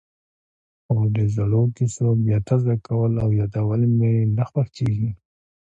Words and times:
خو 0.83 0.95
د 1.15 1.17
زړو 1.35 1.63
کېسو 1.75 2.07
بیا 2.23 2.37
تازه 2.47 2.73
کول 2.87 3.13
او 3.23 3.29
یادول 3.39 3.81
مې 3.97 4.13
نه 4.35 4.43
خوښېږي. 4.49 5.09